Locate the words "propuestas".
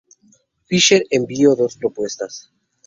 1.77-2.49